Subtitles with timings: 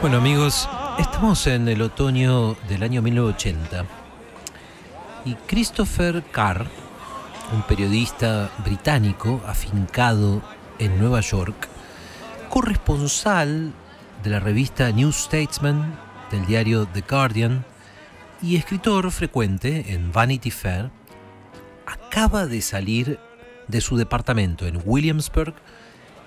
[0.00, 0.66] Bueno amigos,
[0.98, 3.84] estamos en el otoño del año 1980
[5.26, 6.66] y Christopher Carr,
[7.52, 10.40] un periodista británico afincado
[10.78, 11.68] en Nueva York,
[12.48, 13.74] corresponsal
[14.22, 15.94] de la revista New Statesman,
[16.30, 17.66] del diario The Guardian
[18.40, 20.90] y escritor frecuente en Vanity Fair,
[21.84, 23.18] acaba de salir
[23.68, 25.54] de su departamento en Williamsburg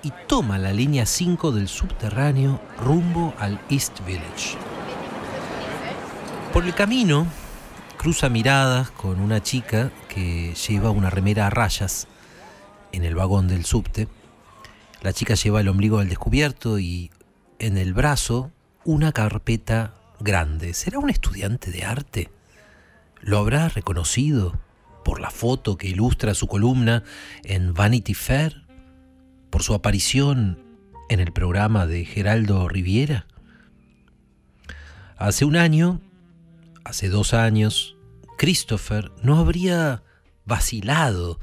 [0.04, 4.58] y toma la línea 5 del subterráneo rumbo al East Village.
[6.52, 7.26] Por el camino
[7.98, 12.08] cruza miradas con una chica que lleva una remera a rayas
[12.92, 14.10] en el vagón del subte.
[15.02, 17.10] La chica lleva el ombligo al descubierto y
[17.60, 18.52] en el brazo
[18.84, 20.74] una carpeta grande.
[20.74, 22.30] ¿Será un estudiante de arte?
[23.22, 24.60] ¿Lo habrá reconocido
[25.06, 27.04] por la foto que ilustra su columna
[27.44, 28.63] en Vanity Fair?
[29.54, 30.58] ¿Por su aparición
[31.10, 33.28] en el programa de Geraldo Riviera?
[35.16, 36.02] Hace un año,
[36.84, 37.96] hace dos años,
[38.36, 40.02] Christopher no habría
[40.44, 41.40] vacilado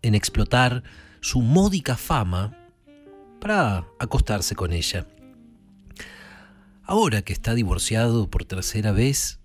[0.00, 0.82] en explotar
[1.20, 2.56] su módica fama
[3.38, 5.06] para acostarse con ella.
[6.84, 9.40] Ahora que está divorciado por tercera vez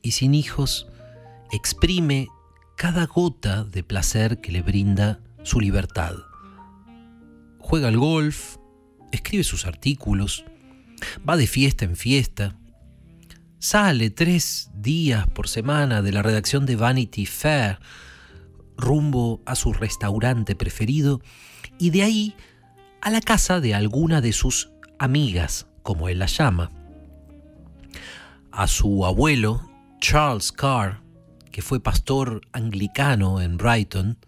[0.00, 0.88] y sin hijos,
[1.50, 2.28] exprime
[2.78, 6.14] cada gota de placer que le brinda su libertad.
[7.72, 8.56] Juega al golf,
[9.12, 10.44] escribe sus artículos,
[11.26, 12.54] va de fiesta en fiesta,
[13.60, 17.78] sale tres días por semana de la redacción de Vanity Fair
[18.76, 21.22] rumbo a su restaurante preferido
[21.78, 22.36] y de ahí
[23.00, 26.70] a la casa de alguna de sus amigas, como él la llama.
[28.50, 29.66] A su abuelo,
[29.98, 31.00] Charles Carr,
[31.50, 34.18] que fue pastor anglicano en Brighton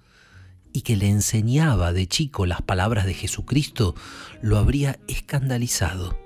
[0.75, 3.95] y que le enseñaba de chico las palabras de Jesucristo,
[4.43, 6.19] lo habría escandalizado.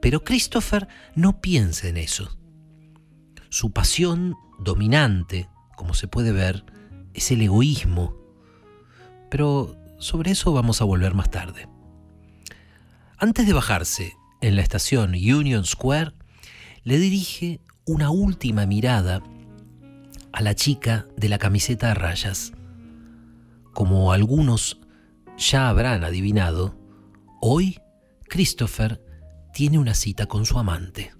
[0.00, 2.36] Pero Christopher no piensa en eso.
[3.50, 6.64] Su pasión dominante, como se puede ver,
[7.12, 8.16] es el egoísmo.
[9.30, 11.68] Pero sobre eso vamos a volver más tarde.
[13.18, 16.14] Antes de bajarse en la estación Union Square,
[16.82, 19.22] le dirige una última mirada
[20.32, 22.54] a la chica de la camiseta a rayas.
[23.74, 24.80] Como algunos
[25.36, 26.78] ya habrán adivinado,
[27.40, 27.80] hoy
[28.28, 29.02] Christopher
[29.52, 31.12] tiene una cita con su amante.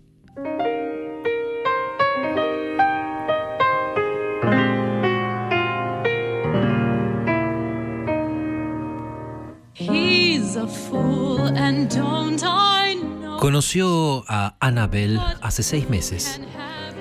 [13.41, 16.41] Conoció a Annabelle hace seis meses.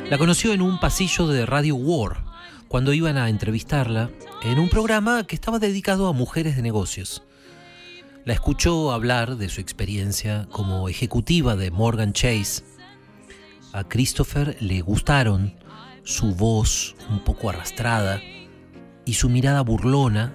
[0.09, 2.32] La conoció en un pasillo de Radio War,
[2.73, 4.09] cuando iban a entrevistarla
[4.41, 7.21] en un programa que estaba dedicado a mujeres de negocios.
[8.25, 12.63] La escuchó hablar de su experiencia como ejecutiva de Morgan Chase.
[13.73, 15.53] A Christopher le gustaron
[16.03, 18.19] su voz un poco arrastrada
[19.05, 20.33] y su mirada burlona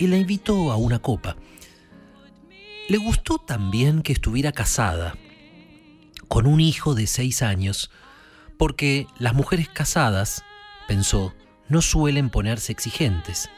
[0.00, 1.36] y la invitó a una copa.
[2.88, 5.14] Le gustó también que estuviera casada,
[6.26, 7.92] con un hijo de seis años,
[8.58, 10.42] porque las mujeres casadas,
[10.88, 11.32] pensó,
[11.72, 13.48] no suelen ponerse exigentes.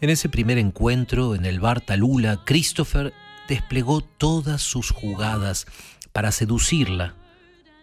[0.00, 3.14] En ese primer encuentro en el bar Talula, Christopher
[3.48, 5.66] desplegó todas sus jugadas
[6.12, 7.14] para seducirla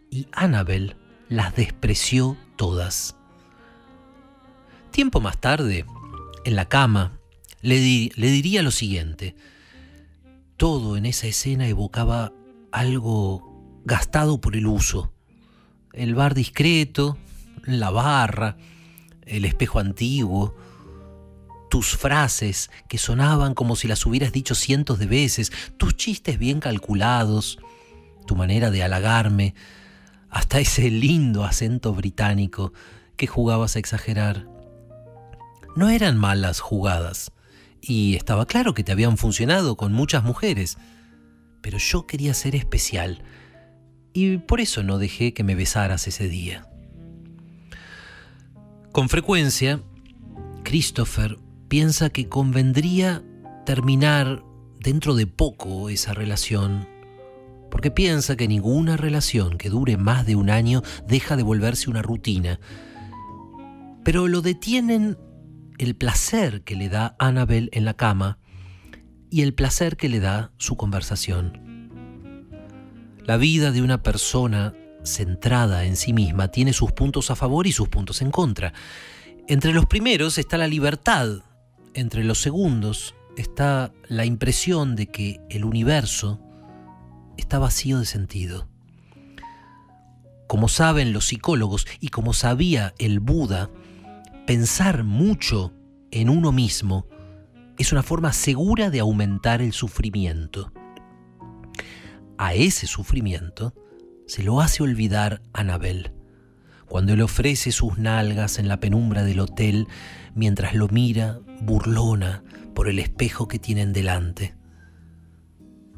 [0.10, 0.98] y Annabel
[1.30, 3.16] las despreció todas.
[4.92, 5.86] Tiempo más tarde,
[6.44, 7.18] en la cama,
[7.62, 7.80] le,
[8.14, 9.38] le diría lo siguiente.
[10.58, 12.34] Todo en esa escena evocaba
[12.74, 15.14] algo gastado por el uso
[15.94, 17.18] el bar discreto,
[17.66, 18.58] la barra,
[19.32, 20.56] el espejo antiguo,
[21.70, 26.60] tus frases que sonaban como si las hubieras dicho cientos de veces, tus chistes bien
[26.60, 27.60] calculados,
[28.28, 29.56] tu manera de halagarme,
[30.30, 32.74] hasta ese lindo acento británico
[33.16, 34.48] que jugabas a exagerar.
[35.76, 37.32] No eran malas jugadas,
[37.82, 40.78] y estaba claro que te habían funcionado con muchas mujeres,
[41.62, 43.24] pero yo quería ser especial,
[44.14, 46.68] y por eso no dejé que me besaras ese día.
[48.92, 49.82] Con frecuencia,
[50.64, 51.38] Christopher
[51.70, 53.24] piensa que convendría
[53.66, 54.44] terminar
[54.82, 56.90] dentro de poco esa relación,
[57.70, 62.02] porque piensa que ninguna relación que dure más de un año deja de volverse una
[62.02, 62.60] rutina,
[64.04, 65.18] pero lo detienen
[65.78, 68.40] el placer que le da Annabel en la cama
[69.30, 71.90] y el placer que le da su conversación.
[73.24, 77.72] La vida de una persona centrada en sí misma tiene sus puntos a favor y
[77.72, 78.74] sus puntos en contra.
[79.48, 81.44] Entre los primeros está la libertad,
[81.94, 86.40] entre los segundos está la impresión de que el universo
[87.38, 88.68] está vacío de sentido.
[90.48, 93.70] Como saben los psicólogos y como sabía el Buda,
[94.46, 95.74] pensar mucho
[96.12, 97.08] en uno mismo
[97.78, 100.72] es una forma segura de aumentar el sufrimiento.
[102.38, 103.74] A ese sufrimiento
[104.32, 106.14] se lo hace olvidar Anabel,
[106.88, 109.90] cuando le ofrece sus nalgas en la penumbra del hotel
[110.36, 112.42] mientras lo mira burlona
[112.74, 114.56] por el espejo que tienen delante.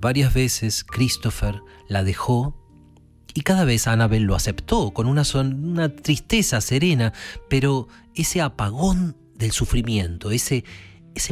[0.02, 2.60] Varias veces Christopher la dejó
[3.36, 7.14] y cada vez Annabel lo aceptó con una, tristeza serena,
[7.52, 10.64] pero ese apagón del sufrimiento, ese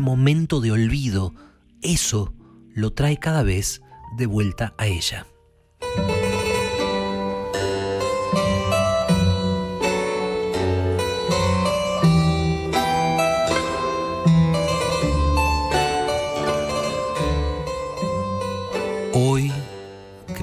[0.01, 1.33] momento de olvido,
[1.81, 2.35] eso
[2.75, 3.81] lo trae cada vez
[4.19, 5.25] de vuelta a ella.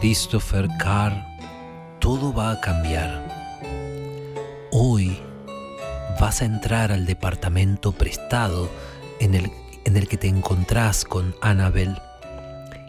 [0.09, 1.23] Christopher Carr,
[1.99, 3.29] todo va a cambiar.
[4.73, 5.21] Hoy
[6.19, 8.71] vas a entrar al departamento prestado
[9.21, 9.53] en el,
[9.85, 11.95] en el que te encontrás con Annabel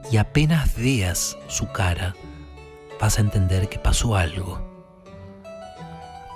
[0.10, 2.16] y apenas veas su cara,
[3.02, 4.62] vas a entender que pasó algo.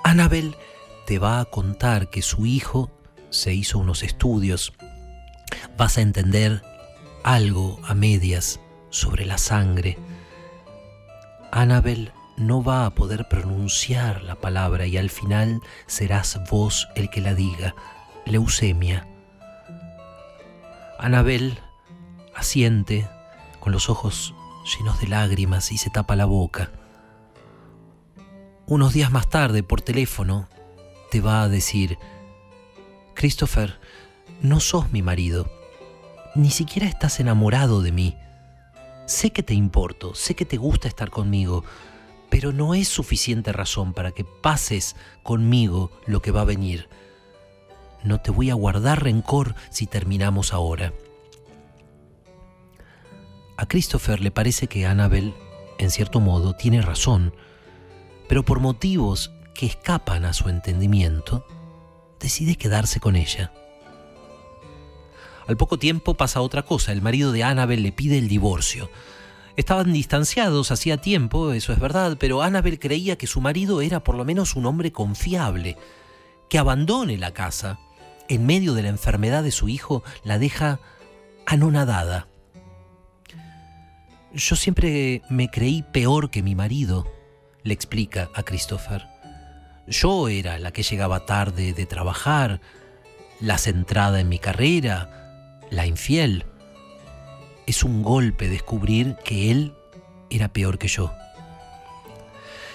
[0.02, 0.54] Annabel
[1.06, 2.90] te va a contar que su hijo
[3.30, 4.74] se hizo unos estudios.
[5.78, 6.62] Vas a entender
[7.22, 8.60] algo a medias
[8.90, 9.96] sobre la sangre.
[11.56, 17.20] Annabel no va a poder pronunciar la palabra y al final serás vos el que
[17.20, 17.76] la diga.
[18.26, 19.06] Leucemia.
[20.98, 21.60] Anabel
[22.34, 23.08] asiente
[23.60, 24.34] con los ojos
[24.64, 26.72] llenos de lágrimas y se tapa la boca.
[28.66, 30.48] Unos días más tarde, por teléfono,
[31.12, 31.98] te va a decir,
[33.14, 33.78] Christopher,
[34.40, 35.48] no sos mi marido,
[36.34, 38.16] ni siquiera estás enamorado de mí.
[39.06, 41.64] Sé que te importo, sé que te gusta estar conmigo,
[42.30, 46.88] pero no es suficiente razón para que pases conmigo lo que va a venir.
[48.02, 50.94] No te voy a guardar rencor si terminamos ahora.
[53.56, 55.34] A Christopher le parece que Annabel,
[55.78, 57.34] en cierto modo, tiene razón,
[58.28, 61.46] pero por motivos que escapan a su entendimiento,
[62.20, 63.52] decide quedarse con ella.
[65.46, 68.90] Al poco tiempo pasa otra cosa, el marido de Annabel le pide el divorcio.
[69.56, 74.16] Estaban distanciados hacía tiempo, eso es verdad, pero Annabel creía que su marido era por
[74.16, 75.76] lo menos un hombre confiable.
[76.48, 77.78] Que abandone la casa
[78.28, 80.80] en medio de la enfermedad de su hijo la deja
[81.46, 82.26] anonadada.
[84.32, 87.06] Yo siempre me creí peor que mi marido,
[87.62, 89.06] le explica a Christopher.
[89.86, 92.60] Yo era la que llegaba tarde de trabajar,
[93.40, 95.23] la centrada en mi carrera,
[95.74, 96.44] la infiel
[97.66, 99.74] es un golpe descubrir que él
[100.30, 101.12] era peor que yo.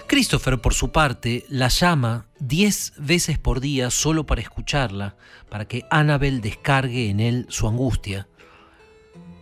[0.07, 5.15] Christopher, por su parte, la llama diez veces por día solo para escucharla,
[5.49, 8.27] para que Annabel descargue en él su angustia.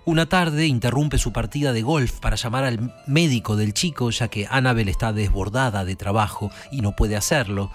[0.04, 4.48] Una tarde interrumpe su partida de golf para llamar al médico del chico, ya que
[4.50, 7.72] Annabel está desbordada de trabajo y no puede hacerlo.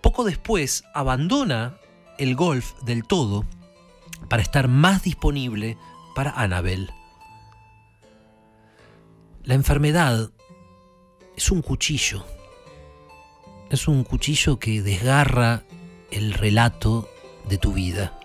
[0.00, 1.76] Poco después abandona
[2.18, 3.44] el golf del todo
[4.28, 5.76] para estar más disponible
[6.14, 6.90] para Annabel.
[9.42, 10.30] La enfermedad
[11.36, 12.24] es un cuchillo.
[13.70, 15.64] Es un cuchillo que desgarra
[16.10, 17.08] el relato
[17.48, 18.18] de tu vida.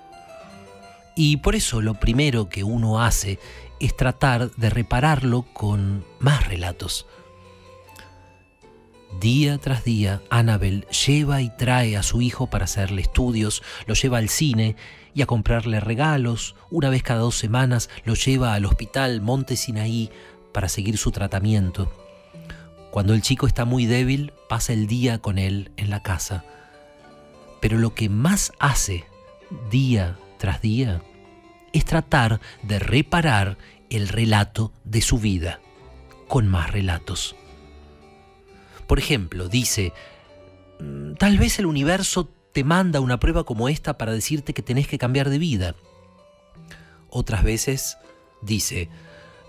[1.15, 3.39] Y por eso lo primero que uno hace
[3.79, 7.07] es tratar de repararlo con más relatos.
[9.17, 14.19] Día tras día, Annabel lleva y trae a su hijo para hacerle estudios, lo lleva
[14.19, 14.75] al cine
[15.15, 16.55] y a comprarle regalos.
[16.69, 20.11] Una vez cada dos semanas lo lleva al hospital Monte Sinaí
[20.53, 21.91] para seguir su tratamiento.
[22.91, 26.45] Cuando el chico está muy débil, pasa el día con él en la casa.
[27.59, 29.05] Pero lo que más hace
[29.69, 31.01] día tras día
[31.73, 33.57] es tratar de reparar
[33.89, 35.59] el relato de su vida
[36.27, 37.35] con más relatos.
[38.89, 39.93] Por ejemplo, dice,
[40.79, 44.87] mm, tal vez el universo te manda una prueba como esta para decirte que tenés
[44.87, 45.75] que cambiar de vida.
[47.07, 47.99] Otras veces
[48.41, 48.89] dice,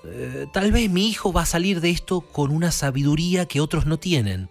[0.04, 3.86] eh, tal vez mi hijo va a salir de esto con una sabiduría que otros
[3.86, 4.50] no tienen.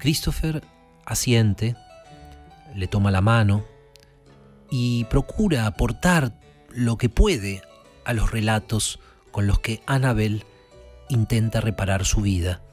[0.00, 0.64] Christopher
[1.06, 1.76] asiente,
[2.74, 3.64] le toma la mano
[4.72, 6.32] y procura aportar
[6.70, 7.62] lo que puede
[8.04, 8.98] a los relatos
[9.30, 10.44] con los que Annabel
[11.08, 12.63] intenta reparar su vida.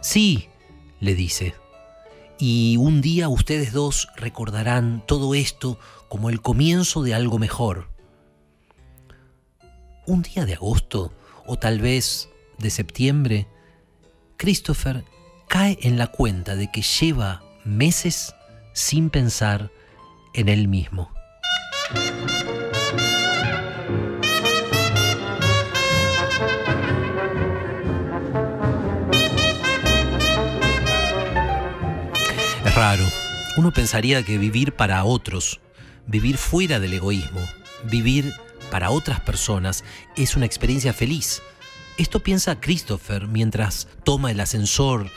[0.00, 0.48] Sí,
[1.00, 1.54] le dice,
[2.38, 5.78] y un día ustedes dos recordarán todo esto
[6.08, 7.90] como el comienzo de algo mejor
[10.10, 11.12] un día de agosto
[11.46, 12.28] o tal vez
[12.58, 13.46] de septiembre,
[14.36, 15.04] Christopher
[15.48, 18.34] cae en la cuenta de que lleva meses
[18.72, 19.70] sin pensar
[20.34, 21.10] en él mismo.
[32.80, 33.04] Raro.
[33.58, 35.60] Uno pensaría que vivir para otros,
[36.06, 37.46] vivir fuera del egoísmo,
[37.84, 38.32] vivir
[38.70, 39.84] para otras personas
[40.16, 41.42] es una experiencia feliz.
[41.98, 45.10] Esto piensa Christopher mientras toma el ascensor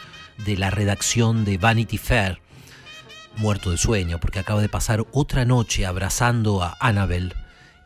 [0.45, 2.41] de la redacción de Vanity Fair,
[3.37, 7.33] muerto de sueño porque acaba de pasar otra noche abrazando a Annabel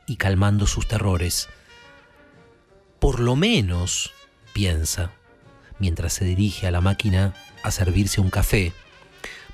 [0.08, 1.50] y calmando sus terrores.
[2.98, 4.12] Por lo menos,
[4.54, 5.12] piensa,
[5.78, 8.74] mientras se dirige a la máquina a servirse un café,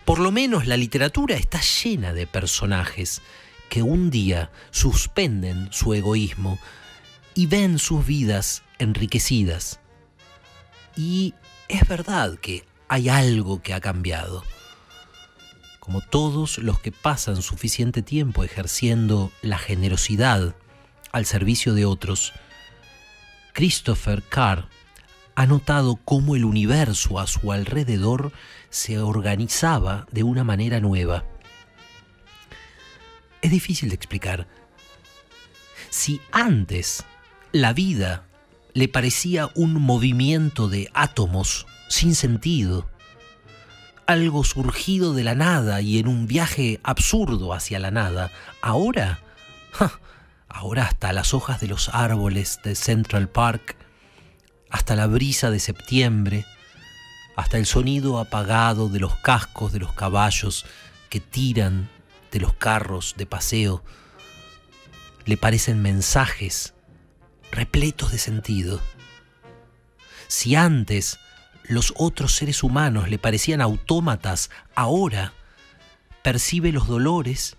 [0.05, 3.22] por lo menos la literatura está llena de personajes
[3.69, 6.60] que un día suspenden su egoísmo
[7.33, 9.79] y ven sus vidas enriquecidas.
[10.95, 11.33] Y
[11.67, 14.43] es verdad que hay algo que ha cambiado.
[15.79, 20.55] Como todos los que pasan suficiente tiempo ejerciendo la generosidad
[21.12, 22.33] al servicio de otros,
[23.53, 24.69] Christopher Carr
[25.36, 28.32] ha notado cómo el universo a su alrededor
[28.70, 31.25] se organizaba de una manera nueva
[33.44, 34.48] es difícil de explicar.
[35.90, 37.06] Si antes
[37.52, 38.24] la vida
[38.74, 42.90] le parecía un movimiento de átomos sin sentido,
[44.08, 49.20] algo surgido de la nada y en un viaje absurdo hacia la nada, ahora,
[50.48, 53.75] ahora hasta las hojas de los árboles de Central Park,
[54.74, 56.46] hasta la brisa de septiembre,
[57.36, 60.65] hasta el sonido apagado de los cascos de los caballos
[61.10, 61.89] que tiran
[62.32, 63.84] de los carros de paseo
[65.25, 66.74] le parecen mensajes
[67.51, 68.82] repletos de sentido.
[70.27, 71.20] Si antes
[71.65, 75.34] los otros seres humanos le parecían autómatas, ahora
[76.24, 77.58] percibe los dolores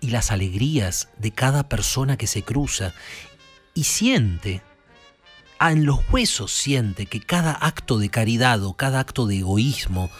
[0.00, 2.94] y las alegrías de cada persona que se cruza
[3.74, 4.62] y siente,
[5.58, 10.10] ah, en los huesos siente que cada acto de caridad o cada acto de egoísmo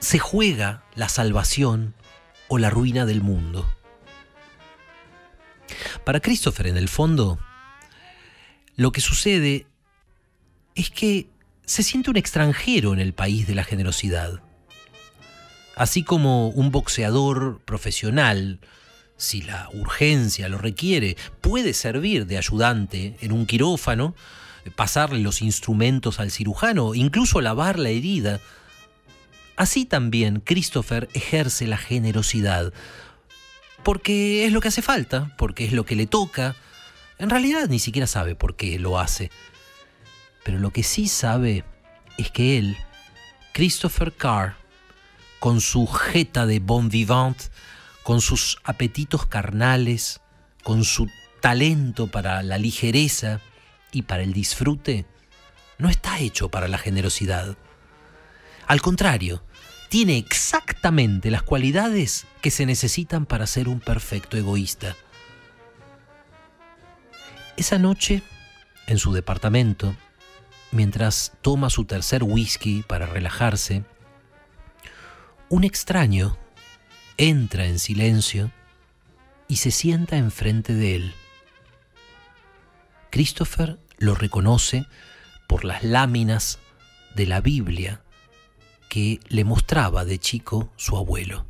[0.00, 1.94] se juega la salvación
[2.48, 3.68] o la ruina del mundo.
[6.04, 7.38] Para Christopher, en el fondo,
[8.76, 9.66] lo que sucede
[10.74, 11.28] es que
[11.64, 14.40] se siente un extranjero en el país de la generosidad.
[15.76, 18.60] Así como un boxeador profesional,
[19.18, 24.14] si la urgencia lo requiere, puede servir de ayudante en un quirófano,
[24.74, 28.40] pasarle los instrumentos al cirujano, incluso lavar la herida,
[29.58, 32.72] Así también Christopher ejerce la generosidad,
[33.82, 36.54] porque es lo que hace falta, porque es lo que le toca.
[37.18, 39.32] En realidad ni siquiera sabe por qué lo hace.
[40.44, 41.64] Pero lo que sí sabe
[42.18, 42.76] es que él,
[43.52, 44.54] Christopher Carr,
[45.40, 47.42] con su jeta de bon vivant,
[48.08, 50.22] con sus apetitos carnales,
[50.62, 51.10] con su
[51.42, 53.42] talento para la ligereza
[53.92, 55.04] y para el disfrute,
[55.76, 57.58] no está hecho para la generosidad.
[58.66, 59.44] Al contrario,
[59.90, 64.96] tiene exactamente las cualidades que se necesitan para ser un perfecto egoísta.
[67.58, 68.22] Esa noche,
[68.86, 69.94] en su departamento,
[70.70, 73.84] mientras toma su tercer whisky para relajarse,
[75.50, 76.38] un extraño
[77.18, 78.52] entra en silencio
[79.48, 81.14] y se sienta enfrente de él.
[83.10, 84.86] Christopher lo reconoce
[85.48, 86.58] por las láminas
[87.14, 88.02] de la Biblia
[88.88, 91.44] que le mostraba de chico su abuelo.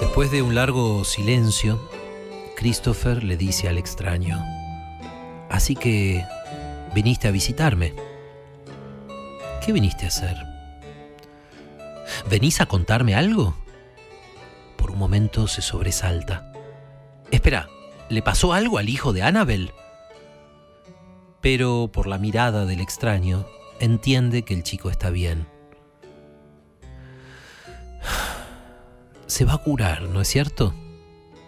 [0.00, 1.80] Después de un largo silencio,
[2.56, 4.44] Christopher le dice al extraño,
[5.48, 6.24] Así que
[6.94, 7.94] viniste a visitarme.
[9.64, 10.36] ¿Qué viniste a hacer?
[12.28, 13.54] ¿Venís a contarme algo?
[14.96, 16.50] un momento se sobresalta.
[17.30, 17.68] Espera,
[18.08, 19.72] ¿le pasó algo al hijo de Annabel?
[21.42, 23.46] Pero por la mirada del extraño,
[23.78, 25.46] entiende que el chico está bien.
[29.26, 30.74] Se va a curar, ¿no es cierto?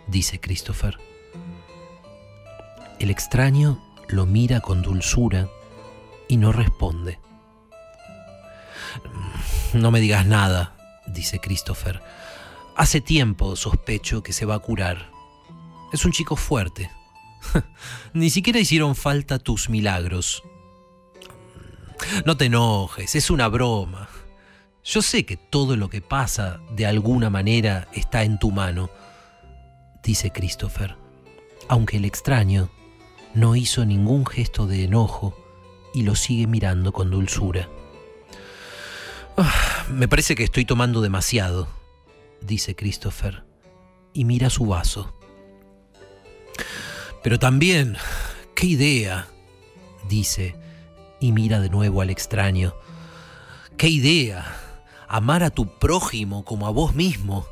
[0.09, 0.99] Dice Christopher.
[2.99, 5.49] El extraño lo mira con dulzura
[6.29, 7.21] y no responde.
[9.73, 10.75] No me digas nada,
[11.07, 12.03] dice Christopher.
[12.77, 15.11] Hace tiempo sospecho que se va a curar.
[15.93, 16.91] Es un chico fuerte.
[18.13, 20.43] Ni siquiera hicieron falta tus milagros.
[22.25, 24.09] No te enojes, es una broma.
[24.85, 28.91] Yo sé que todo lo que pasa de alguna manera está en tu mano,
[30.09, 30.97] dice Christopher,
[31.69, 32.71] aunque el extraño
[33.35, 35.37] no hizo ningún gesto de enojo
[35.93, 37.69] y lo sigue mirando con dulzura.
[39.37, 41.69] Ah, me parece que estoy tomando demasiado,
[42.41, 43.45] dice Christopher,
[44.15, 45.15] y mira su vaso.
[47.23, 47.99] Pero también,
[48.55, 49.29] qué idea,
[50.09, 50.57] dice,
[51.21, 52.73] y mira de nuevo al extraño.
[53.77, 54.57] Qué idea,
[55.07, 57.47] amar a tu prójimo como a vos mismo.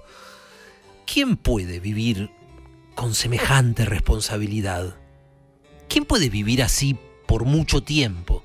[1.05, 2.31] ¿Quién puede vivir
[2.97, 4.97] con semejante responsabilidad?
[5.89, 6.99] ¿Quién puede vivir así
[7.29, 8.43] por mucho tiempo?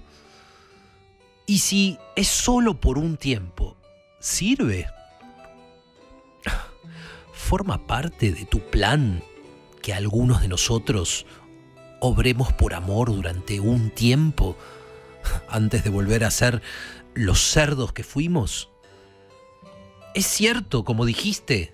[1.47, 3.75] Y si es solo por un tiempo,
[4.19, 4.87] ¿sirve?
[7.33, 9.23] ¿Forma parte de tu plan
[9.81, 11.25] que algunos de nosotros
[11.99, 14.55] obremos por amor durante un tiempo
[15.49, 16.61] antes de volver a ser
[17.13, 18.69] los cerdos que fuimos?
[20.13, 21.73] ¿Es cierto, como dijiste,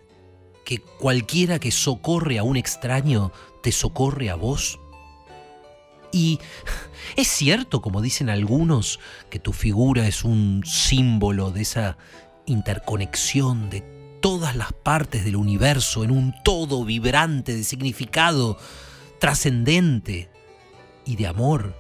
[0.68, 3.32] que cualquiera que socorre a un extraño
[3.64, 4.82] te socorre a vos?
[6.12, 6.42] Y
[7.16, 11.98] es cierto, como dicen algunos, que tu figura es un símbolo de esa
[12.46, 13.80] interconexión de
[14.20, 18.58] todas las partes del universo en un todo vibrante de significado
[19.22, 20.30] trascendente
[21.06, 21.78] y de amor.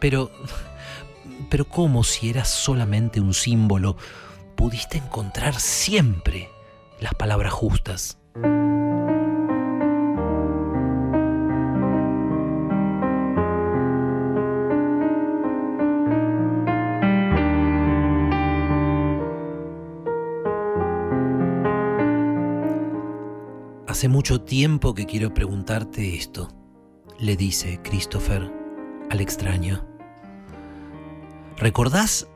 [0.00, 0.30] Pero,
[1.50, 3.98] pero ¿cómo si eras solamente un símbolo
[4.56, 6.55] pudiste encontrar siempre
[7.00, 8.18] las palabras justas?
[23.86, 26.48] Hace mucho tiempo que quiero preguntarte esto,
[27.18, 28.52] le dice Christopher
[29.08, 29.86] al extraño.
[31.56, 32.28] ¿Recordás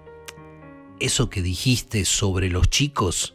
[1.01, 3.35] eso que dijiste sobre los chicos?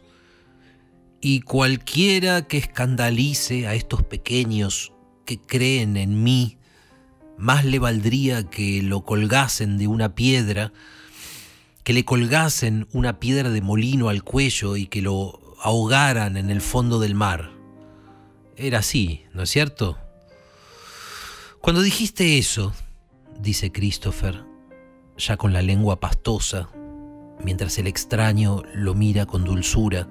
[1.28, 4.92] Y cualquiera que escandalice a estos pequeños
[5.24, 6.56] que creen en mí,
[7.36, 10.72] más le valdría que lo colgasen de una piedra,
[11.82, 16.60] que le colgasen una piedra de molino al cuello y que lo ahogaran en el
[16.60, 17.50] fondo del mar
[18.56, 19.98] era así, ¿no es cierto?
[21.60, 22.72] Cuando dijiste eso,
[23.40, 24.44] dice Christopher,
[25.18, 26.68] ya con la lengua pastosa,
[27.42, 30.06] mientras el extraño lo mira con dulzura,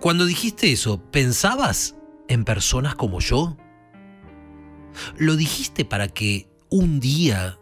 [0.00, 1.96] cuando dijiste eso, ¿pensabas
[2.28, 3.56] en personas como yo?
[5.16, 7.58] ¿Lo dijiste para que un día,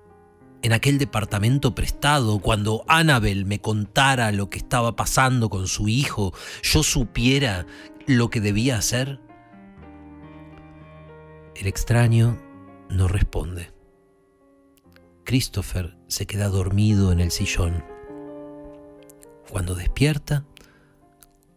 [0.63, 6.35] en aquel departamento prestado, cuando Annabel me contara lo que estaba pasando con su hijo,
[6.63, 7.67] yo supiera
[8.07, 9.21] lo que debía hacer?
[11.55, 12.39] El extraño
[12.91, 13.73] no responde.
[15.25, 17.83] Christopher se queda dormido en el sillón.
[19.51, 20.45] Cuando despierta,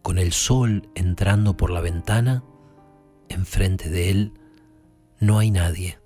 [0.02, 2.44] con el sol entrando por la ventana,
[3.28, 4.32] enfrente de él
[5.18, 5.98] no hay nadie.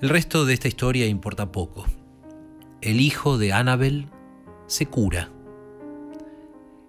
[0.00, 1.84] El resto de esta historia importa poco.
[2.80, 4.08] El hijo de Annabel
[4.66, 5.30] se cura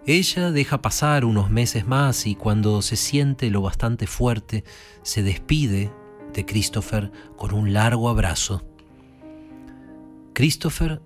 [0.05, 4.63] ella deja pasar unos meses más y cuando se siente lo bastante fuerte,
[5.03, 5.91] se despide
[6.33, 8.63] de Christopher con un largo abrazo.
[10.33, 11.03] Christopher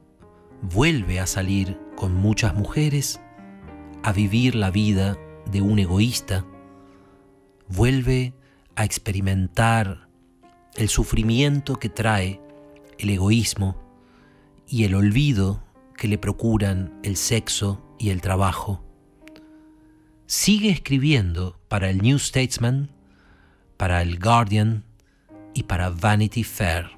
[0.62, 3.19] vuelve a salir con muchas mujeres,
[4.03, 5.17] a vivir la vida
[5.51, 6.45] de un egoísta,
[7.67, 8.34] vuelve
[8.75, 10.08] a experimentar
[10.75, 12.41] el sufrimiento que trae
[12.97, 13.77] el egoísmo
[14.67, 15.63] y el olvido
[15.97, 18.86] que le procuran el sexo y el trabajo
[20.27, 22.89] sigue escribiendo para el New Statesman,
[23.77, 24.84] para el Guardian
[25.53, 26.97] y para Vanity Fair.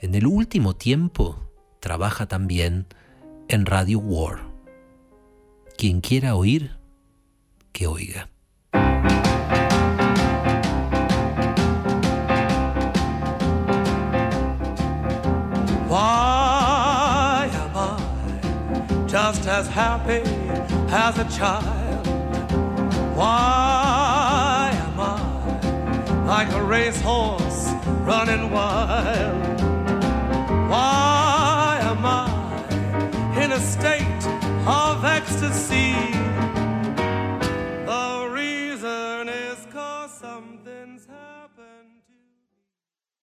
[0.00, 1.45] En el último tiempo
[1.80, 2.86] trabaja también
[3.48, 4.40] en Radio War.
[5.76, 6.76] Quien quiera oír,
[7.72, 8.28] que oiga.
[15.88, 20.22] Why am I just as happy?
[20.88, 22.06] as a child.
[23.16, 27.72] Why am I like a racehorse
[28.04, 29.55] running wild?
[35.40, 36.15] to see